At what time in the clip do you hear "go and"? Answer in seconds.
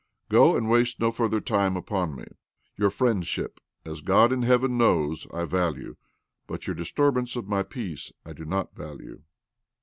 0.29-0.67